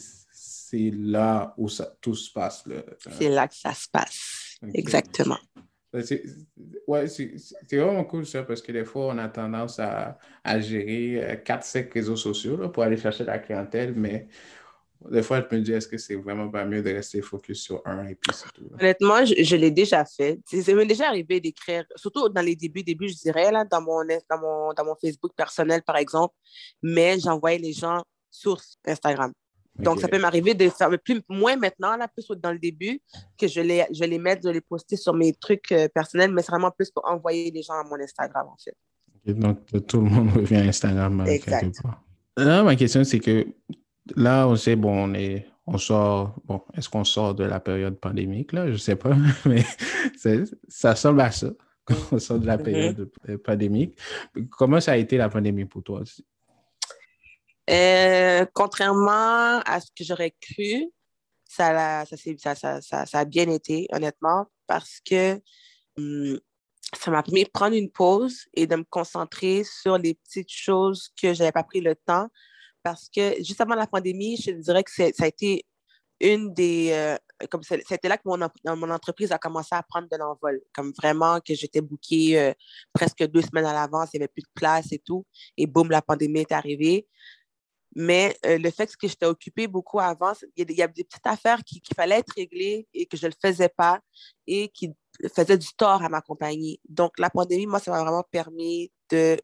[0.92, 2.64] là où ça, tout se passe.
[3.12, 4.58] C'est là que ça se passe.
[4.74, 5.38] Exactement.
[6.88, 7.32] Ouais, c'est
[7.72, 11.90] vraiment cool ça parce que des fois, on a tendance à, à gérer 4-5 euh,
[11.94, 14.28] réseaux sociaux pour aller chercher la clientèle, mais
[15.10, 17.82] des fois, je me dis, est-ce que c'est vraiment pas mieux de rester focus sur
[17.86, 18.70] un et puis c'est tout?
[18.80, 20.40] Honnêtement, je, l'ai déjà fait.
[20.46, 24.04] C'est m'est déjà arrivé d'écrire, surtout dans les débuts, début, je dirais, là, dans, mon,
[24.06, 26.34] dans, mon, dans mon Facebook personnel, par exemple,
[26.82, 29.32] mais j'envoyais les gens sur Instagram.
[29.80, 33.02] Donc, ça peut m'arriver de faire, plus, moins maintenant, là, plus dans le début,
[33.38, 36.44] que je les, je les mette, de les poster sur mes trucs euh, personnels, mais
[36.44, 39.34] c'est vraiment plus pour envoyer les gens à mon Instagram, en fait.
[39.34, 41.24] donc, tout le monde revient à Instagram.
[41.28, 41.82] Exact.
[42.38, 43.48] Là, ma question, c'est que
[44.16, 48.00] là, on sait, bon, on est, on sort, bon, est-ce qu'on sort de la période
[48.00, 48.68] pandémique, là?
[48.68, 49.64] Je ne sais pas, mais
[50.68, 51.48] ça semble à ça,
[51.86, 52.64] qu'on sort de la mm-hmm.
[52.64, 53.98] période euh, pandémique.
[54.52, 56.04] Comment ça a été la pandémie pour toi?
[57.70, 60.92] Euh, contrairement à ce que j'aurais cru,
[61.46, 65.40] ça, ça, ça, ça, a bien été, honnêtement, parce que
[65.98, 66.40] hum,
[66.98, 71.10] ça m'a permis de prendre une pause et de me concentrer sur les petites choses
[71.22, 72.28] que je n'avais pas pris le temps.
[72.84, 75.66] Parce que juste avant la pandémie, je dirais que ça a été
[76.20, 76.90] une des.
[76.92, 77.18] Euh,
[77.50, 78.38] comme c'était là que mon,
[78.76, 80.62] mon, entreprise a commencé à prendre de l'envol.
[80.74, 82.54] Comme vraiment que j'étais bookée euh,
[82.94, 85.26] presque deux semaines à l'avance, il n'y avait plus de place et tout.
[85.58, 87.08] Et boum, la pandémie est arrivée.
[87.96, 91.64] Mais euh, le fait que j'étais occupée beaucoup avant, il y, a des petites affaires
[91.64, 94.00] qu'il fallait être réglées et que je ne le faisais pas
[94.48, 94.90] et qui
[95.36, 96.80] faisaient du tort à ma compagnie.
[96.90, 99.38] Donc, la pandémie, moi, ça m'a vraiment permis de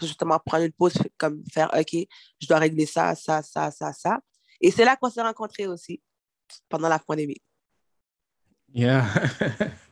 [0.00, 2.06] justement prendre une pause, comme faire, OK,
[2.40, 4.20] je dois régler ça, ça, ça, ça, ça.
[4.60, 6.00] Et c'est là qu'on s'est rencontrés aussi,
[6.68, 7.40] pendant la pandémie.
[8.74, 9.06] Yeah.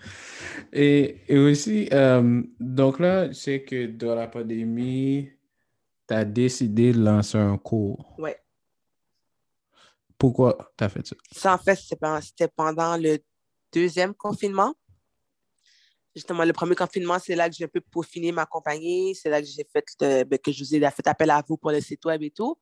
[0.73, 5.31] et, et, aussi, euh, donc là, c'est que dans la pandémie,
[6.09, 8.15] tu as décidé de lancer un cours.
[8.19, 8.31] Oui.
[10.19, 11.17] Pourquoi tu as fait ça?
[11.33, 13.19] Ça, en fait, c'était pendant le
[13.73, 14.75] deuxième confinement.
[16.15, 19.15] Justement, le premier confinement, c'est là que j'ai un peu peaufiné ma compagnie.
[19.15, 21.71] C'est là que j'ai fait, ben, que je vous ai fait appel à vous pour
[21.71, 22.59] le site web et tout.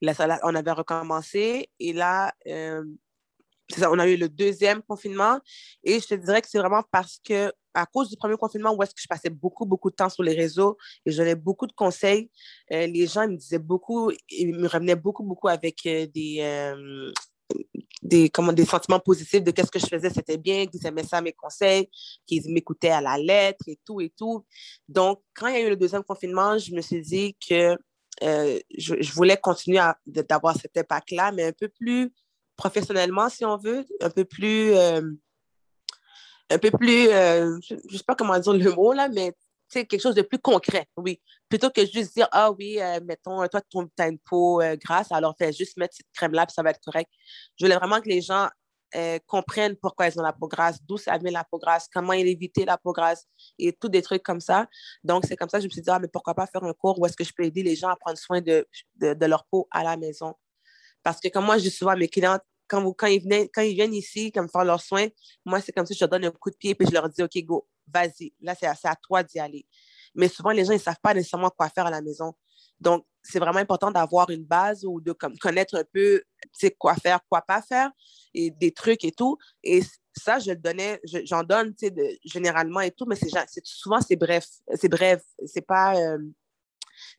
[0.00, 1.70] Là, on avait recommencé.
[1.78, 2.84] Et là, euh,
[3.86, 5.40] on a eu le deuxième confinement.
[5.84, 8.82] Et je te dirais que c'est vraiment parce que, à cause du premier confinement, où
[8.82, 11.72] est-ce que je passais beaucoup, beaucoup de temps sur les réseaux et donnais beaucoup de
[11.72, 12.30] conseils,
[12.72, 17.12] euh, les gens me disaient beaucoup, ils me revenaient beaucoup, beaucoup avec euh, des, euh,
[18.02, 21.20] des, comment, des sentiments positifs de qu'est-ce que je faisais, c'était bien, qu'ils aimaient ça,
[21.20, 21.88] mes conseils,
[22.26, 24.44] qu'ils m'écoutaient à la lettre et tout et tout.
[24.88, 27.76] Donc, quand il y a eu le deuxième confinement, je me suis dit que
[28.20, 32.12] je, je, voulais continuer d'avoir cet impact-là, mais un peu plus
[32.58, 35.00] professionnellement, si on veut, un peu plus, euh,
[36.50, 39.32] un peu plus, euh, je ne sais pas comment dire le mot là, mais
[39.70, 41.20] quelque chose de plus concret, oui.
[41.48, 45.34] Plutôt que juste dire, ah oui, euh, mettons, toi, tu as une peau grasse, alors
[45.38, 47.10] fais juste mettre cette crème-là, puis ça va être correct.
[47.58, 48.48] Je voulais vraiment que les gens
[49.26, 52.64] comprennent pourquoi ils ont la peau grasse, d'où ça vient la peau grasse, comment éviter
[52.64, 53.26] la peau grasse
[53.58, 54.66] et tous des trucs comme ça.
[55.04, 56.72] Donc, c'est comme ça que je me suis dit, ah, mais pourquoi pas faire un
[56.72, 59.44] cours où est-ce que je peux aider les gens à prendre soin de, de leur
[59.46, 60.34] peau à la maison?
[61.02, 63.48] Parce que comme moi, je dis souvent à mes clientes, quand, vous, quand, ils viennent,
[63.52, 65.08] quand ils viennent ici, comme faire leurs soins,
[65.44, 67.22] moi, c'est comme si je leur donne un coup de pied et je leur dis,
[67.22, 68.32] OK, go, vas-y.
[68.40, 69.66] Là, c'est à, toi d'y aller.
[70.14, 72.34] Mais souvent, les gens, ils ne savent pas nécessairement quoi faire à la maison.
[72.80, 76.22] Donc, c'est vraiment important d'avoir une base ou de comme, connaître un peu
[76.78, 77.90] quoi faire, quoi pas faire,
[78.34, 79.36] et des trucs et tout.
[79.62, 79.82] Et
[80.16, 84.46] ça, je donnais, j'en donne de, généralement et tout, mais c'est souvent, c'est bref.
[84.74, 85.22] C'est bref.
[85.46, 85.96] C'est pas.
[85.96, 86.18] Euh,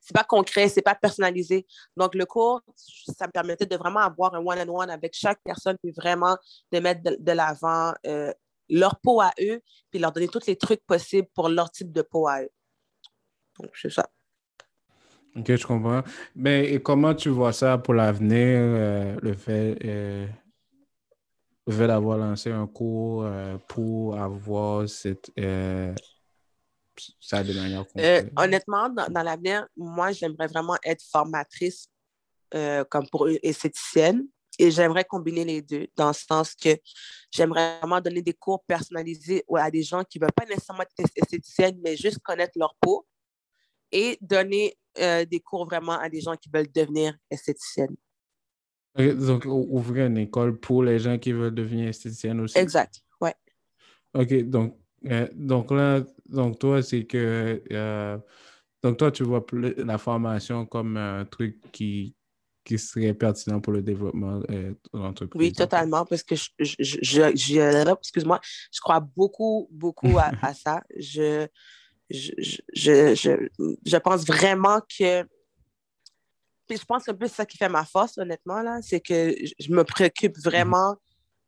[0.02, 1.66] c'est pas concret, c'est pas personnalisé.
[1.96, 5.92] Donc, le cours, ça me permettait de vraiment avoir un one-on-one avec chaque personne, puis
[5.92, 6.38] vraiment
[6.72, 8.34] de mettre de, l'avant euh,
[8.70, 12.02] leur peau à eux, puis leur donner tous les trucs possibles pour leur type de
[12.02, 12.50] peau à eux.
[13.60, 14.08] Donc, c'est ça.
[15.36, 16.04] OK, je comprends.
[16.36, 20.28] Mais et comment tu vois ça pour l'avenir, euh, le fait, euh,
[21.70, 23.30] fait d'avoir lancé un cours
[23.68, 25.32] pour avoir cette
[27.20, 31.88] ça de manière euh, honnêtement, dans, l'avenir, moi, j'aimerais vraiment être formatrice
[32.54, 34.28] euh, comme pour esthéticienne.
[34.60, 36.70] Et j'aimerais combiner les deux, dans le sens que
[37.32, 41.10] j'aimerais vraiment donner des cours personnalisés à des gens qui ne veulent pas nécessairement être
[41.16, 43.06] esthéticiennes, mais juste connaître leur peau.
[43.92, 47.96] Et donner euh, des cours vraiment à des gens qui veulent devenir esthéticiennes.
[48.96, 52.58] Donc, ouvrir une école pour les gens qui veulent devenir esthéticiennes aussi?
[52.58, 53.34] Exact, ouais.
[54.14, 58.18] OK, donc euh, donc là, donc toi, c'est que euh,
[58.84, 62.16] donc toi, tu vois la formation comme un truc qui,
[62.70, 65.40] qui serait pertinent pour le développement euh, de l'entreprise.
[65.40, 68.40] Oui, totalement, parce que je, je, je, excuse-moi,
[68.72, 70.84] je crois beaucoup, beaucoup à, à ça.
[70.96, 71.48] Je,
[72.12, 72.32] je,
[72.74, 73.48] je,
[73.86, 75.26] je, pense vraiment que
[76.70, 79.84] je pense que c'est ça qui fait ma force, honnêtement, là, c'est que je me
[79.84, 80.96] préoccupe vraiment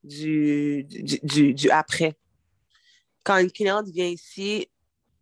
[0.04, 2.18] du, du, du, du après
[3.24, 4.68] quand une cliente vient ici,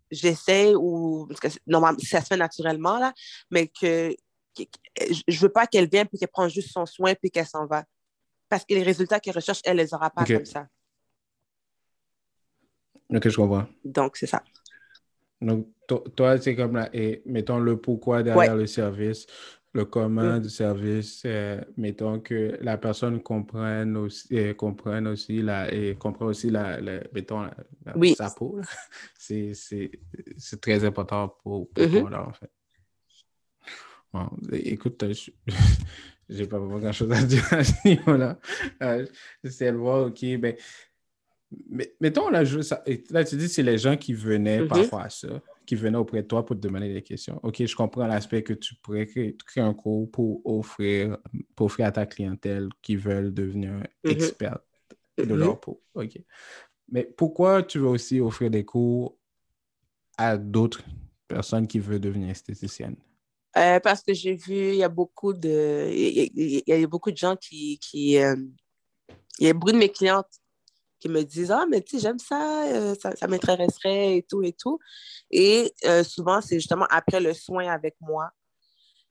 [0.10, 3.14] j'essaie, ou parce que normalement, ça se fait naturellement, là,
[3.52, 4.16] mais que,
[5.10, 7.66] je je veux pas qu'elle vienne puis qu'elle prenne juste son soin puis qu'elle s'en
[7.66, 7.84] va.
[8.50, 10.68] Parce que les résultats qu'elle recherche, elle les aura pas comme ça.
[13.14, 13.66] Ok, je comprends.
[13.84, 14.44] Donc, c'est ça.
[15.42, 15.68] Donc,
[16.16, 19.26] toi, c'est comme là, et mettons le pourquoi derrière le service
[19.74, 25.72] le commun du service, euh, mettons que la personne comprenne aussi, euh, comprenne aussi la,
[25.74, 26.80] et comprend aussi la,
[27.14, 27.48] mettons,
[28.16, 28.60] sa peau.
[29.18, 32.16] C'est très important pour, pour mm-hmm.
[32.16, 32.52] en fait.
[34.14, 35.04] Bon, écoute,
[36.30, 38.40] je n'ai pas vraiment grand-chose à dire à ce niveau-là.
[38.82, 39.06] Euh,
[39.44, 40.56] J'essaie de voir, OK, ben,
[41.70, 44.68] mais, mettons, là, je, ça, là, tu dis c'est les gens qui venaient mm-hmm.
[44.68, 47.40] parfois à ça, qui venaient auprès de toi pour te demander des questions.
[47.44, 51.18] OK, je comprends l'aspect que tu pourrais créer, un cours pour offrir,
[51.56, 54.12] pour offrir à ta clientèle qui veulent devenir mm-hmm.
[54.12, 54.60] expert
[55.18, 55.36] de mm-hmm.
[55.36, 55.82] leur peau.
[55.96, 56.20] OK.
[56.92, 59.18] Mais pourquoi tu veux aussi offrir des cours
[60.18, 60.84] à d'autres
[61.28, 62.98] personnes qui veulent devenir esthéticiennes?
[63.58, 67.18] Euh, parce que j'ai vu, il y a beaucoup de, il y, a beaucoup de
[67.18, 68.36] gens qui, qui euh,
[69.40, 70.30] il y a beaucoup de mes clientes
[71.00, 74.54] qui me disent Ah, mais tu sais, j'aime ça, euh, ça, m'intéresserait et tout et
[74.54, 74.80] tout.
[75.32, 78.30] Et souvent, c'est justement après le soin avec moi.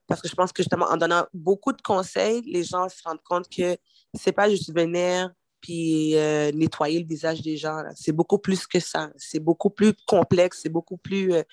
[0.07, 3.23] Parce que je pense que justement, en donnant beaucoup de conseils, les gens se rendent
[3.23, 3.77] compte que
[4.13, 7.83] c'est pas juste venir puis euh, nettoyer le visage des gens.
[7.95, 9.09] C'est beaucoup plus que ça.
[9.17, 11.33] C'est beaucoup plus complexe, c'est beaucoup plus...
[11.33, 11.43] Euh,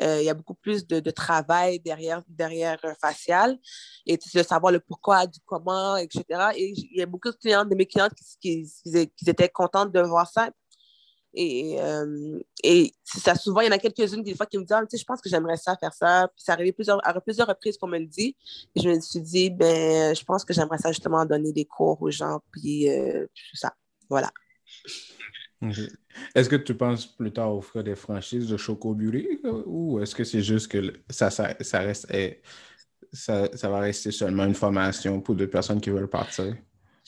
[0.00, 3.58] euh, il y a beaucoup plus de, travail derrière, derrière facial
[4.06, 6.24] et de savoir le pourquoi, du comment, etc.
[6.56, 10.00] Et il y a beaucoup de clients, de mes clientes qui, qui étaient contentes de
[10.00, 10.50] voir ça.
[11.34, 14.72] Et, euh, et ça, souvent, il y en a quelques-unes des fois qui me disent
[14.72, 16.28] ah, Je pense que j'aimerais ça faire ça.
[16.34, 18.36] Puis ça arrivé plusieurs, à plusieurs reprises qu'on me le dit.
[18.74, 22.00] Et je me suis dit ben, Je pense que j'aimerais ça justement donner des cours
[22.00, 22.40] aux gens.
[22.52, 23.74] Puis euh, tout ça.
[24.08, 24.30] Voilà.
[26.34, 28.96] Est-ce que tu penses plus tard offrir des franchises de Choco
[29.66, 32.42] ou est-ce que c'est juste que ça, ça, ça reste, eh,
[33.12, 36.54] ça, ça va rester seulement une formation pour deux personnes qui veulent partir?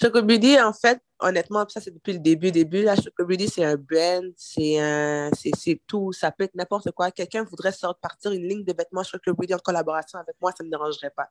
[0.01, 2.83] Chocobuddy, en fait, honnêtement, ça c'est depuis le début, début.
[2.83, 7.11] Là, Chocobuddy, c'est un brand, c'est un, c'est tout, ça peut être n'importe quoi.
[7.11, 10.71] Quelqu'un voudrait sortir, une ligne de vêtements Chocobuddy en collaboration avec moi, ça ne me
[10.71, 11.29] dérangerait pas.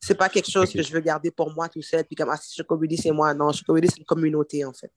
[0.00, 2.38] C'est pas quelque chose que je veux garder pour moi tout seul, puis comme, ah,
[2.40, 3.34] si Chocobuddy, c'est moi.
[3.34, 4.90] Non, Chocobuddy, c'est une communauté, en fait.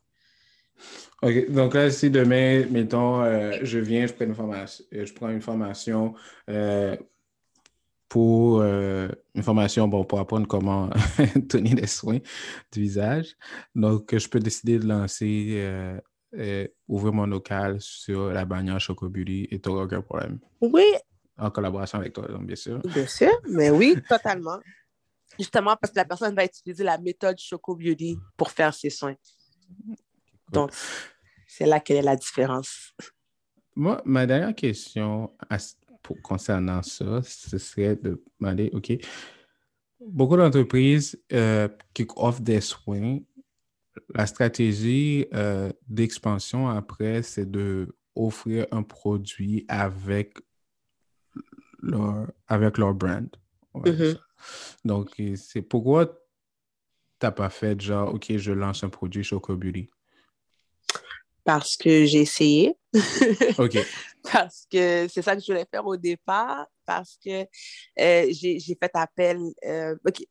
[1.21, 1.51] OK.
[1.51, 5.41] Donc là, si demain, mettons, euh, je viens, je prends une formation, je prends une
[5.41, 6.13] formation
[6.49, 6.95] euh,
[8.13, 10.87] pour euh, une formation bon, pour apprendre comment
[11.49, 12.19] tenir les soins
[12.71, 13.35] du visage.
[13.73, 15.99] Donc, je peux décider de lancer, euh,
[16.35, 20.37] euh, ouvrir mon local sur la bannière Choco Beauty et tu n'auras aucun problème.
[20.61, 20.85] Oui.
[21.39, 22.77] En collaboration avec toi, bien sûr.
[22.81, 24.59] Bien sûr, mais oui, totalement.
[25.39, 29.15] Justement parce que la personne va utiliser la méthode Choco Beauty pour faire ses soins.
[30.51, 30.69] Donc,
[31.47, 32.93] c'est là quelle est la différence.
[33.75, 35.31] Moi, ma dernière question
[36.03, 38.93] pour, concernant ça, ce serait de demander, OK,
[39.99, 43.19] beaucoup d'entreprises euh, qui offrent des soins,
[44.13, 50.37] la stratégie euh, d'expansion après, c'est de offrir un produit avec
[51.81, 53.27] leur, avec leur brand.
[53.75, 54.19] Mm-hmm.
[54.85, 56.13] Donc, c'est pourquoi tu
[57.23, 59.89] n'as pas fait genre, OK, je lance un produit Choco Beauty?
[61.43, 62.75] Parce que j'ai essayé.
[63.57, 63.77] OK.
[64.31, 67.43] parce que c'est ça que je voulais faire au départ, parce que
[67.99, 69.39] euh, j'ai fait appel.
[69.65, 70.25] Euh, OK.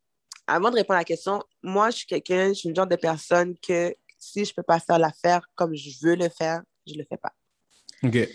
[0.46, 2.96] Avant de répondre à la question, moi, je suis quelqu'un, je suis une genre de
[2.96, 6.94] personne que si je ne peux pas faire l'affaire comme je veux le faire, je
[6.94, 7.32] ne le fais pas.
[8.02, 8.28] OK.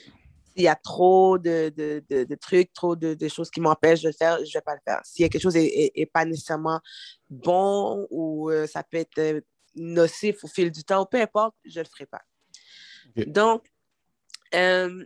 [0.53, 4.13] S'il y a trop de, de, de, trucs, trop de, choses qui m'empêchent de le
[4.13, 5.01] faire, je ne vais pas le faire.
[5.03, 6.79] S'il y a quelque chose qui n'est pas nécessairement
[7.29, 9.43] bon ou euh, ça peut être
[9.75, 12.21] nocif au fil du temps, peu importe, je ne le ferai pas.
[13.27, 13.69] Donc,
[14.53, 15.05] euh,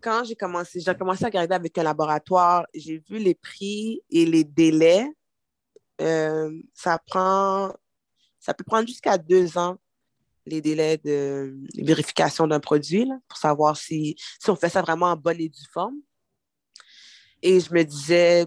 [0.00, 4.24] quand j'ai commencé, j'ai commencé à regarder avec un laboratoire, j'ai vu les prix et
[4.26, 5.08] les délais.
[6.00, 7.74] Euh, ça prend,
[8.38, 9.78] ça peut prendre jusqu'à deux ans,
[10.46, 15.16] les délais de vérification d'un produit, pour savoir si, si on fait ça vraiment en
[15.16, 15.96] bonne et due forme.
[17.42, 18.46] Et je me disais,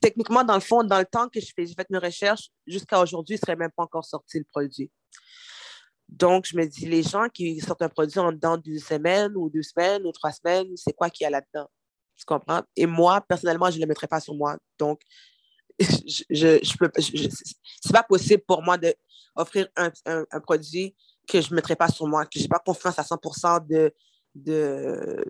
[0.00, 3.38] techniquement, dans le fond, dans le temps que j'ai fait mes recherches, jusqu'à aujourd'hui, il
[3.38, 4.90] ne serait même pas encore sorti le produit.
[6.08, 9.48] Donc, je me dis, les gens qui sortent un produit en dedans d'une semaine ou
[9.48, 11.68] deux semaines ou trois semaines, c'est quoi qu'il y a là-dedans?
[12.16, 12.62] Tu comprends?
[12.76, 14.56] Et moi, personnellement, je ne le mettrais pas sur moi.
[14.78, 15.00] Donc,
[15.80, 20.94] je, je, peux, c'est pas possible pour moi d'offrir un, un, un, produit
[21.26, 23.92] que je ne mettrais pas sur moi, que je n'ai pas confiance à 100% de,
[24.34, 25.24] de,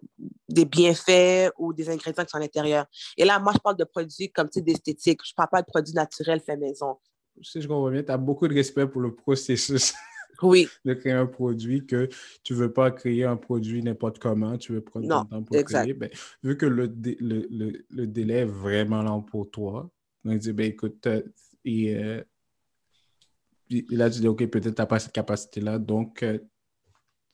[0.49, 2.87] des bienfaits ou des ingrédients qui sont à l'intérieur.
[3.17, 5.21] Et là, moi, je parle de produits comme tu d'esthétique.
[5.25, 6.97] Je ne parle pas de produits naturels faits maison.
[7.43, 9.95] Si je comprends bien, tu as beaucoup de respect pour le processus.
[10.43, 10.69] Oui.
[10.85, 12.09] de créer un produit que
[12.43, 15.65] tu ne veux pas créer un produit n'importe comment, tu veux prendre ton temps pour
[15.65, 15.95] créer.
[15.95, 16.11] Ben,
[16.43, 19.91] vu que le, le, le, délai est vraiment long pour toi,
[20.25, 21.23] donc dis, ben, écoute, euh,
[21.65, 22.23] et, euh,
[23.91, 26.39] là, tu dis, OK, peut-être tu n'as pas cette capacité-là, donc euh,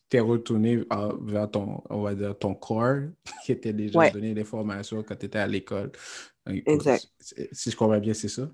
[0.09, 0.85] tu es retourné
[1.23, 3.03] vers ton, on va dire, ton corps
[3.45, 5.93] qui était déjà donné des formations quand tu étais à l'école.
[6.47, 7.07] Exact.
[7.53, 8.51] Si je comprends bien, c'est ça?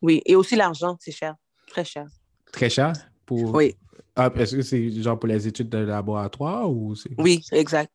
[0.00, 1.36] Oui, et aussi l'argent, c'est cher,
[1.68, 2.06] très cher.
[2.52, 2.92] Très cher?
[3.30, 3.74] Oui.
[4.14, 7.10] Ah, est-ce que c'est genre pour les études de laboratoire ou c'est...
[7.18, 7.90] Oui, exact.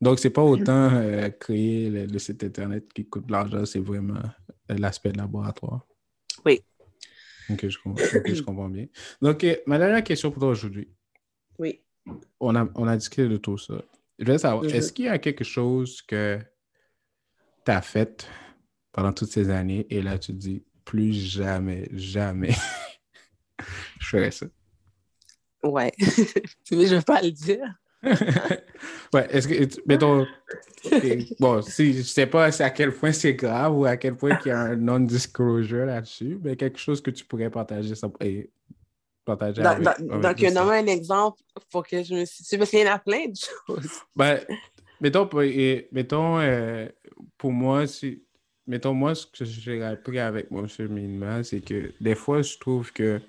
[0.00, 4.16] Donc, c'est pas autant euh, créer le, site Internet qui coûte de l'argent, c'est vraiment
[4.70, 5.86] euh, l'aspect laboratoire.
[6.44, 6.60] Oui.
[7.50, 8.86] Ok, je comprends, je comprends bien.
[9.20, 10.88] Donc, ma dernière question pour toi aujourd'hui.
[11.58, 11.80] Oui.
[12.40, 13.74] On a, on a discuté de tout ça.
[14.18, 14.70] Je voulais savoir, Mhm.
[14.70, 16.38] est-ce qu'il y a quelque chose que
[17.64, 18.26] tu as fait
[18.92, 22.50] pendant toutes ces années et là, tu te dis, plus jamais, jamais,
[24.10, 24.46] je ferai ça.
[25.62, 25.92] Ouais.
[26.72, 27.64] Mais je vais pas le dire.
[29.12, 30.26] ouais, est-ce que, mettons,
[31.38, 34.48] bon, si, je sais pas à quel point c'est grave ou à quel point il
[34.48, 38.50] y a un non-disclosure là-dessus, mais quelque chose que tu pourrais partager, ça, et
[39.24, 42.56] partager Dans- avec, dans- avec donc, nomme un exemple pour que je me situe.
[42.56, 43.90] Parce qu'il y en a plein de choses.
[44.16, 44.40] Ben,
[45.00, 46.88] mettons, pour- et- mettons euh,
[47.36, 48.22] pour moi, si,
[48.66, 52.90] mettons, moi, ce que j'ai appris avec mon cheminement, c'est que des fois, je trouve
[52.94, 53.20] que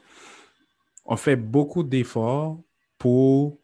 [1.06, 2.62] on fait beaucoup d'efforts
[2.98, 3.60] pour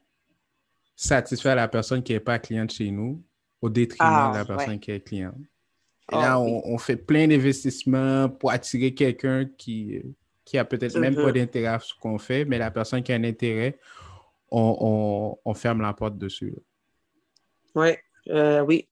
[0.96, 3.22] satisfaire la personne qui n'est pas cliente chez nous
[3.62, 4.80] au détriment Ah, de la personne ouais.
[4.80, 5.36] qui est cliente.
[6.12, 6.60] Et Ah, là, oui.
[6.64, 10.02] on, fait plein d'investissements pour attirer quelqu'un qui,
[10.46, 13.16] qui a peut-être même pas d'intérêt à ce qu'on fait, mais la personne qui a
[13.16, 13.78] un intérêt,
[14.50, 16.56] on, on- on ferme la porte dessus.
[17.76, 18.88] Ouais, euh, oui.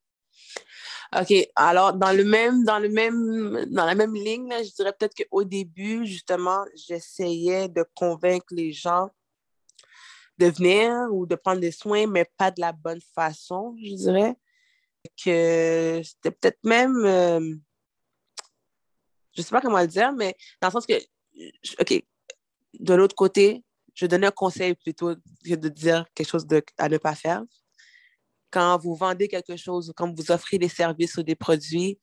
[1.18, 1.34] OK.
[1.56, 5.16] Alors, dans le même, dans le même, dans la même ligne, là, je dirais peut-être
[5.16, 9.10] qu'au début, justement, j'essayais de convaincre les gens
[10.38, 14.36] de venir ou de prendre des soins, mais pas de la bonne façon, je dirais.
[15.24, 17.56] Que c'était peut-être même, euh,
[19.34, 20.96] je sais pas comment le dire, mais dans le sens que,
[21.80, 22.04] OK,
[22.80, 26.46] de l'autre côté, je donnais un conseil plutôt que de dire quelque chose
[26.78, 27.44] à ne pas faire
[28.56, 32.00] quand vous vendez quelque chose ou quand vous offrez des services ou des produits,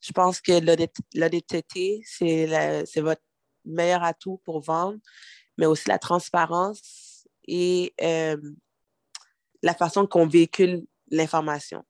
[0.00, 3.22] je pense que l'honnêt- l'honnêteté, c'est votre
[3.64, 4.98] meilleur atout pour vendre,
[5.56, 8.36] mais aussi la transparence et euh,
[9.62, 11.82] la façon qu'on véhicule l'information.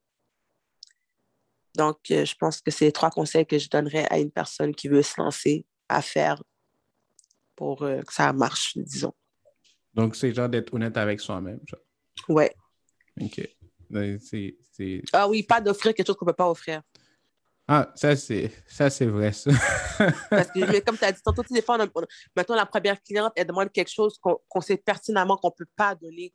[1.75, 4.73] Donc, euh, je pense que c'est les trois conseils que je donnerais à une personne
[4.77, 6.41] qui veut se lancer à faire
[7.57, 9.15] pour euh, que ça marche, disons.
[9.93, 11.61] Donc, c'est genre d'être honnête avec soi-même.
[11.67, 11.81] genre.
[12.29, 12.55] Ouais.
[13.90, 14.18] Ben,
[15.12, 16.83] Ah oui, pas d'offrir quelque chose qu'on ne peut pas offrir.
[17.70, 19.51] Ah, ça, c'est ça, c'est vrai, ça.
[20.31, 22.57] Parce que, mais comme tu as dit tantôt, des fois, on a- on a- maintenant,
[22.57, 26.33] la première cliente, elle demande quelque chose qu'on sait pertinemment qu'on ne peut pas donner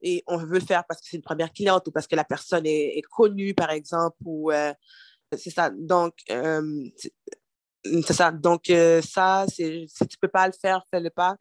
[0.00, 2.24] et on veut le faire parce que c'est une première cliente ou parce que la
[2.24, 4.72] personne est, est connue, par exemple, ou euh,
[5.36, 5.70] c'est ça.
[5.70, 6.62] Donc, euh,
[6.96, 7.12] c'est
[8.06, 8.30] c'est ça.
[8.30, 11.36] Donc, euh, ça, c'est- si tu ne peux pas le faire, fais-le pas.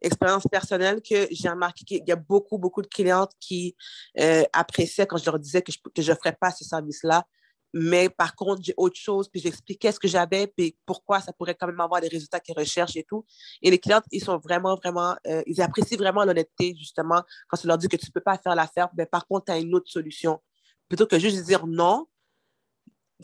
[0.00, 3.76] Expérience personnelle que j'ai remarqué qu'il y a beaucoup, beaucoup de clientes qui
[4.20, 7.26] euh, appréciaient quand je leur disais que je n'offrais pas ce service-là.
[7.76, 11.56] Mais par contre, j'ai autre chose, puis j'expliquais ce que j'avais, puis pourquoi ça pourrait
[11.56, 13.26] quand même avoir des résultats qu'ils recherchent et tout.
[13.62, 17.66] Et les clientes, ils sont vraiment, vraiment, euh, ils apprécient vraiment l'honnêteté, justement, quand tu
[17.66, 19.74] leur dis que tu ne peux pas faire l'affaire, mais par contre, tu as une
[19.74, 20.40] autre solution.
[20.88, 22.06] Plutôt que juste dire non,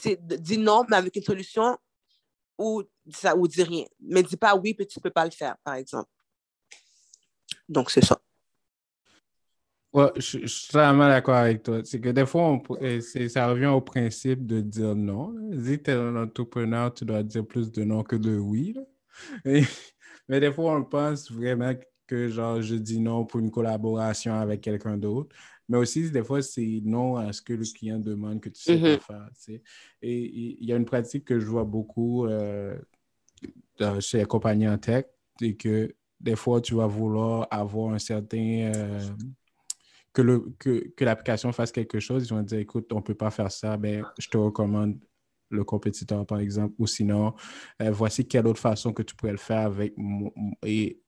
[0.05, 1.79] dis non, mais avec une solution
[2.59, 3.85] ou, ça, ou dis rien.
[4.01, 6.11] Mais dis pas oui, puis tu ne peux pas le faire, par exemple.
[7.71, 8.21] Donc, c'est ça.
[9.93, 11.81] Ouais, je, je suis totalement d'accord avec toi.
[11.85, 12.63] C'est que des fois, on
[13.01, 15.35] c'est- ça revient au principe de dire non.
[15.51, 18.77] Que tu es un entrepreneur, tu dois dire plus de non que de oui.
[19.45, 19.63] Et-
[20.29, 21.73] mais des fois, on pense vraiment
[22.07, 25.35] que genre, je dis non pour une collaboration avec quelqu'un d'autre.
[25.69, 28.77] Mais aussi, des fois, c'est non à ce que le client demande que tu sais
[28.77, 28.99] Mhm.
[28.99, 29.29] pas faire.
[29.35, 29.63] tu sais.
[30.03, 32.77] Et et il y a une pratique que je vois beaucoup euh,
[33.79, 35.07] dans- chez les compagnies en tech,
[35.39, 38.73] c'est que des fois, tu vas vouloir avoir un certain...
[38.75, 39.09] euh,
[40.13, 43.15] que, le, que, que l'application fasse quelque chose, ils vont dire, écoute, on ne peut
[43.15, 44.99] pas faire ça, ben, je te recommande
[45.51, 47.35] le compétiteur, par exemple, ou sinon,
[47.83, 50.33] euh, voici quelle autre façon que tu pourrais le faire avec mon,
[50.65, 51.01] et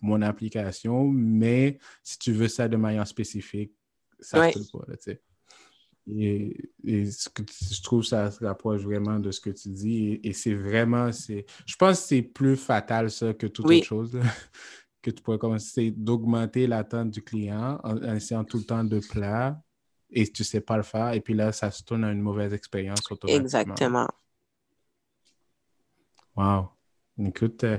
[0.00, 3.72] mon application, mais si tu veux ça de manière spécifique,
[4.20, 4.52] ça Ouais.
[4.52, 5.22] peut pas, là, tu sais.
[6.16, 9.68] Et, et ce que tu- je trouve ça se rapproche vraiment de ce que tu
[9.70, 10.06] dis.
[10.24, 13.76] Et, et c'est vraiment, c'est, je pense que c'est plus fatal ça que toute Oui.
[13.76, 14.14] autre chose.
[14.14, 14.22] là,
[15.02, 19.00] que tu pourrais commencer d'augmenter l'attente du client en, en essayant tout le temps de
[19.00, 19.62] plat
[20.10, 21.12] et tu ne sais pas le faire.
[21.12, 23.74] Et puis là, ça se tourne à une mauvaise expérience automatiquement.
[23.74, 24.08] Exactement.
[26.36, 26.70] Wow.
[27.18, 27.78] Écoute, euh,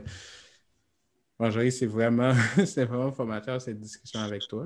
[1.41, 2.33] Marjorie, c'est vraiment,
[2.67, 4.63] c'est vraiment formateur cette discussion avec toi.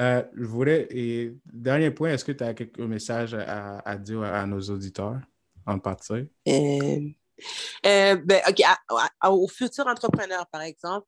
[0.00, 4.44] Euh, je voulais, et dernier point, est-ce que tu as quelques messages à, dire à,
[4.44, 5.20] nos auditeurs
[5.64, 6.28] en partie?
[6.48, 7.08] Euh,
[7.86, 8.62] euh, ben, OK,
[9.20, 11.06] à- aux futurs entrepreneurs, par exemple,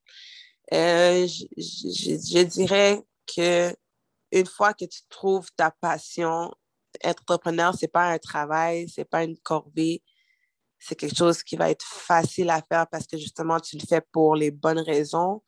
[0.72, 3.74] euh, je dirais que
[4.30, 6.54] une fois que tu trouves ta passion,
[7.02, 10.04] être entrepreneur, c'est pas un travail, c'est pas une corvée,
[10.86, 14.02] c'est quelque chose qui va être facile à faire parce que justement, tu le fais
[14.12, 15.42] pour les bonnes raisons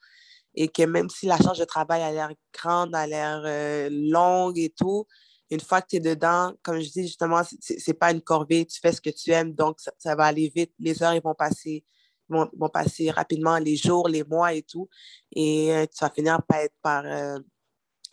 [0.54, 4.58] et que même si la charge de travail a l'air grande, a l'air euh, longue
[4.58, 5.06] et tout,
[5.50, 8.80] une fois que tu es dedans, comme je dis justement, c'est pas une corvée, tu
[8.80, 10.72] fais ce que tu aimes, donc ça, va aller vite.
[10.78, 11.84] Les heures, vont passer,
[12.28, 14.88] vont, vont, passer rapidement, les jours, les mois et tout.
[15.32, 17.38] Et euh, tu vas finir par être par, euh,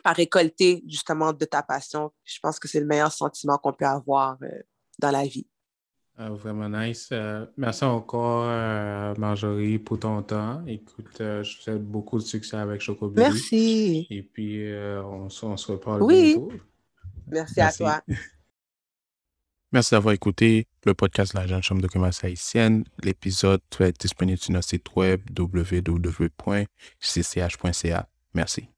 [0.04, 2.12] par récolter justement de ta passion.
[2.24, 4.62] Je pense que c'est le meilleur sentiment qu'on peut avoir euh,
[4.98, 5.46] dans la vie.
[6.16, 7.12] Ah, vraiment nice.
[7.56, 8.44] merci encore,
[9.18, 10.64] Marjorie, pour ton temps.
[10.66, 13.20] Écoute, je te souhaite beaucoup de succès avec Chocobili.
[13.20, 14.06] Merci.
[14.10, 14.72] Et puis,
[15.04, 16.34] on, on, se reparle oui.
[16.34, 16.52] bientôt.
[17.26, 18.00] Merci, à toi.
[19.74, 22.84] Merci d'avoir écouté le podcast de la Jeune Chambre de commerce haïtienne.
[23.02, 26.38] L'épisode être disponible sur notre site web www.cch.ca.
[28.34, 28.73] Merci.